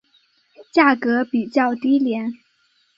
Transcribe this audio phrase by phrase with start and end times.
[0.71, 2.33] 价格比较低廉。